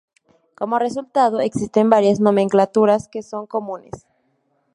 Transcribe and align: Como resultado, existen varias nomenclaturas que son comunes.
Como 0.55 0.79
resultado, 0.79 1.41
existen 1.41 1.91
varias 1.91 2.19
nomenclaturas 2.19 3.07
que 3.07 3.21
son 3.21 3.45
comunes. 3.45 4.07